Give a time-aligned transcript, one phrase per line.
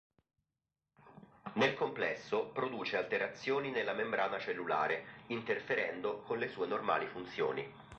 [1.53, 7.71] Nel complesso produce alterazioni nella membrana cellulare, interferendo con le sue normali funzioni.